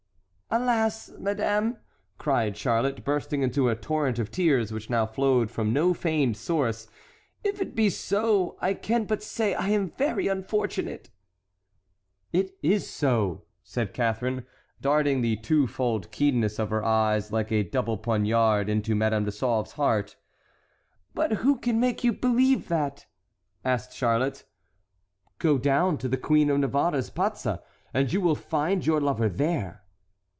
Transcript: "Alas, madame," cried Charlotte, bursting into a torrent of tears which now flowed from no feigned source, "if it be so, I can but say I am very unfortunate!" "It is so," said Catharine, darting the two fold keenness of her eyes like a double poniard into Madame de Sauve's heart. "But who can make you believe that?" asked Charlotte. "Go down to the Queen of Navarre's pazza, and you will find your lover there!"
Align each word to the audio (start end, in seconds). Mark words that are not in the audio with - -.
"Alas, 0.53 1.09
madame," 1.17 1.77
cried 2.17 2.57
Charlotte, 2.57 3.05
bursting 3.05 3.41
into 3.41 3.69
a 3.69 3.75
torrent 3.77 4.19
of 4.19 4.29
tears 4.29 4.73
which 4.73 4.89
now 4.89 5.05
flowed 5.05 5.49
from 5.49 5.71
no 5.71 5.93
feigned 5.93 6.35
source, 6.35 6.89
"if 7.41 7.61
it 7.61 7.73
be 7.73 7.89
so, 7.89 8.57
I 8.59 8.73
can 8.73 9.05
but 9.05 9.23
say 9.23 9.53
I 9.53 9.69
am 9.69 9.91
very 9.91 10.27
unfortunate!" 10.27 11.09
"It 12.33 12.51
is 12.61 12.89
so," 12.89 13.45
said 13.63 13.93
Catharine, 13.93 14.45
darting 14.81 15.21
the 15.21 15.37
two 15.37 15.67
fold 15.67 16.11
keenness 16.11 16.59
of 16.59 16.69
her 16.69 16.83
eyes 16.83 17.31
like 17.31 17.49
a 17.53 17.63
double 17.63 17.97
poniard 17.97 18.67
into 18.67 18.93
Madame 18.93 19.23
de 19.23 19.31
Sauve's 19.31 19.71
heart. 19.71 20.17
"But 21.13 21.31
who 21.31 21.59
can 21.59 21.79
make 21.79 22.03
you 22.03 22.11
believe 22.11 22.67
that?" 22.67 23.05
asked 23.63 23.93
Charlotte. 23.93 24.43
"Go 25.39 25.57
down 25.57 25.97
to 25.99 26.09
the 26.09 26.17
Queen 26.17 26.49
of 26.49 26.59
Navarre's 26.59 27.09
pazza, 27.09 27.61
and 27.93 28.11
you 28.11 28.19
will 28.19 28.35
find 28.35 28.85
your 28.85 28.99
lover 28.99 29.29
there!" 29.29 29.77